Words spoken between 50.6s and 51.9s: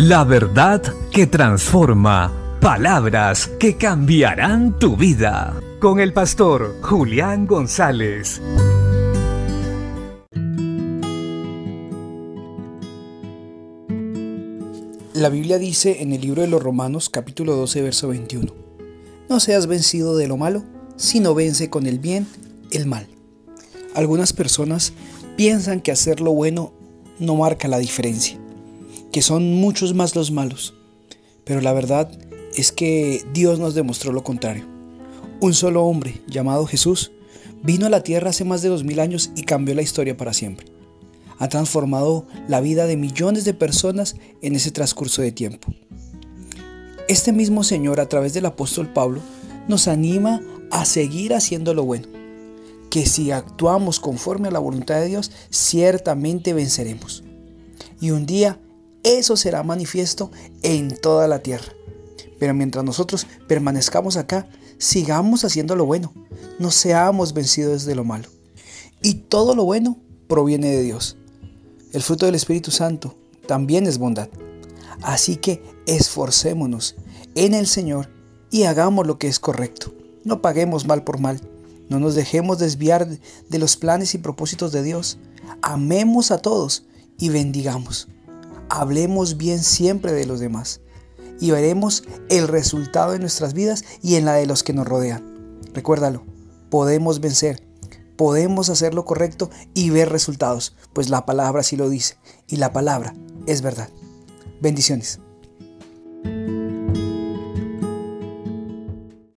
a seguir haciendo lo